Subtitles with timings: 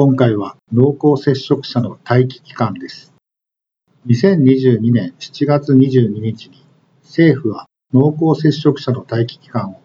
[0.00, 3.12] 今回は濃厚接触者の待機期間です
[4.06, 6.64] 2022年7月22日に
[7.02, 9.80] 政府は濃厚接触者の待機期間を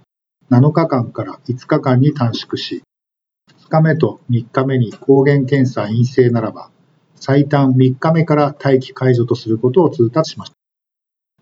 [0.52, 2.84] 7日間から5日間に短縮し、
[3.66, 6.70] 2日目と3日目に抗原検査陰性ならば、
[7.16, 10.56] 最短3日目から待機解除とすることを通達しました。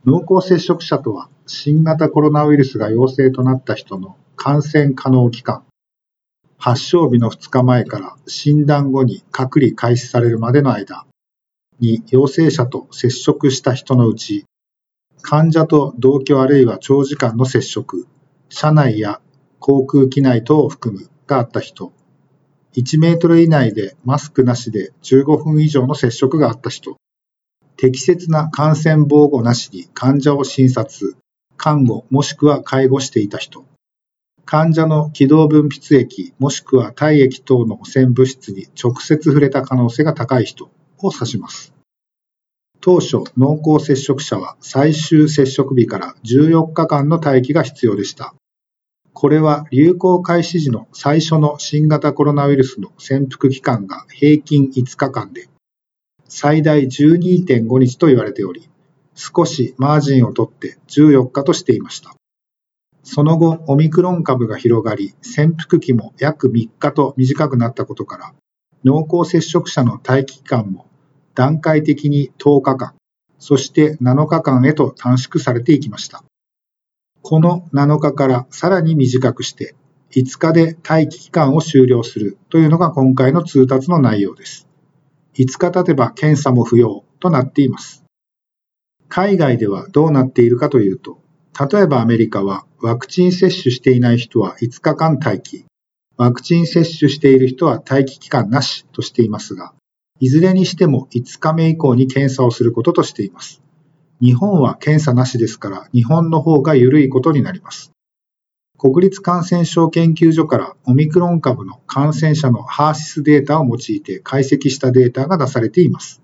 [0.05, 5.65] 濃厚接触者とは、新型コロナウイルスが陽性となった人の感染可能期間、
[6.63, 11.07] 発症日の2日前から診断後に隔離開始されるまでの間、
[11.79, 14.45] に陽性者と接触した人のうち、
[15.23, 18.05] 患者と同居あるいは長時間の接触、
[18.49, 19.21] 車内や
[19.57, 21.93] 航空機内等を含むがあった人、
[22.75, 26.95] 1メートル以内でマスクなしで15分以上の接触があった人、
[27.75, 31.15] 適切な感染防護なしに患者を診察、
[31.57, 33.65] 看護もしくは介護していた人、
[34.45, 40.65] 患者の気道分泌液もしくは体液等の汚染物質に直接触れた可能性が高い人
[40.99, 41.73] を指します。
[42.81, 48.33] 当初、濃厚接触者は最終接触日から14日間の待機が必要でした。
[49.13, 55.47] これは流行開始時の最初の新型コロナウイルスの潜伏期間が平均5日間で、
[56.27, 58.67] 最大12.5日と言われており、
[59.13, 62.15] 少しマージンを取って14日としていました。
[63.03, 68.33] その後、オミクロン株が広がり、潜伏期も約3日と短くなったことから、
[68.83, 70.87] 濃厚接触者の待機期間も
[71.35, 72.93] 段階的に10日間、
[73.39, 76.23] そして7日間へと短縮されていきました。
[77.21, 79.75] この7日からさらに短くして
[80.11, 84.67] 5日で待機期間を終了するというのが今回の通達の内容です。
[85.35, 88.03] 5日経てば検査も不要となっています。
[89.07, 91.19] 海外ではどうなっているかというと、
[91.59, 95.65] 例えばアメリカはワクチン接種していない人は5日間待機、
[96.17, 99.73] ワクチン接種している人は待機期間なしとしていますが、
[100.19, 103.61] いずれにしても5日目以降に検査をすることとしています。
[104.21, 107.91] 日本は検査なしですから、日本の方が緩いことになります。
[108.77, 116.21] 国立感染症研究所からオミクロン株の感染者のハーシスデータを用いて解析したデータが出されています。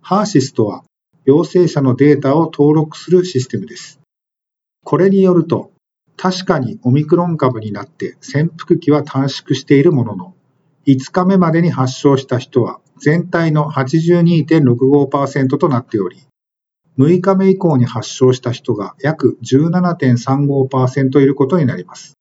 [0.00, 0.84] ハーシスとは
[1.24, 4.00] 陽性者のデータを登録するシステムです。
[4.88, 5.72] これによると、
[6.16, 10.34] 確かにオミクロン株になって潜伏期は短縮しているものの、
[10.86, 16.28] 5日目までに発症した人は全体の82.65%となっており、
[17.00, 22.16] 6日目以降に発症した人が約17.35%いることになります。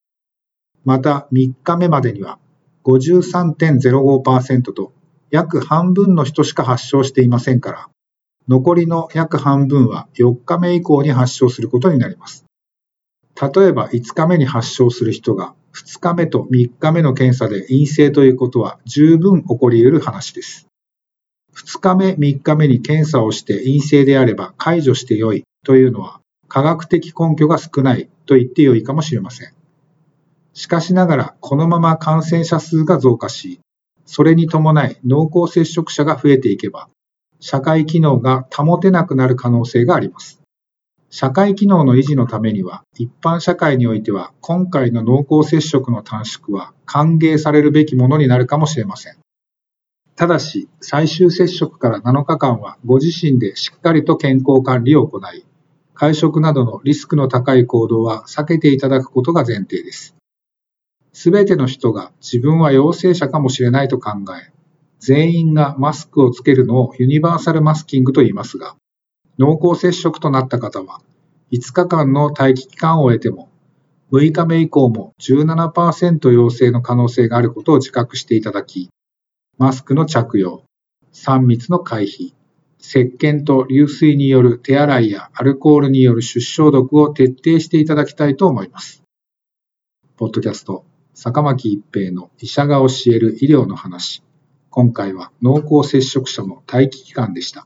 [0.84, 2.40] また3日目までには
[2.84, 4.92] 53.05%と
[5.30, 7.90] 約半分の人しか発症していませんから、
[8.48, 12.45] 残りの約半分は4日目以降に発症することになります。
[13.40, 20.68] 例えば5日目に発症する人が2日目と3日目の検査で陰性ということは十分起こり得る話です。
[21.54, 29.54] 2日目、3日目に検査をして陰性であれば解除してよいというのは科学的根拠が少ないと言ってよいかもしれません。
[30.54, 33.60] しかしながらこのまま感染者数が増加し、
[34.06, 36.88] それに伴い濃厚接触者が増えていけば、
[37.42, 40.42] 社会機能が保てなくなる可能性があります。
[41.18, 49.16] 社会機能の維持のためには、一般社会においては、今回の濃厚接触の短縮は歓迎されるべきものになるかもしれません。
[50.18, 55.46] ただし、最終接触から7日間はご自身でしっかりと健康管理を行い、
[55.94, 60.18] 会食などのリスクの高い行動は避けていただくことが前提です。
[61.14, 64.52] すべての人が自分は陽性者かもしれないと考え、
[65.00, 68.76] 全員がマスクをつけるのをユニバーサルマスキングと言いますが、
[69.38, 71.02] 濃厚接触となった方は、
[71.52, 73.50] 5日間の待機期間を終えても、
[74.12, 78.90] 6日目以降も17%陽性の可能性があることを自覚していただき、
[79.58, 80.64] マスクの着用、
[81.14, 82.34] 3密の回避、
[82.80, 89.04] 石鹸と流水による手洗いやアルコールによる出消毒を徹底していただきたいと思います。
[90.18, 94.22] ポッドキャスト、坂巻一平の医者が教える医療の話。
[94.70, 97.66] 今回は濃厚接触者の待機期間でした。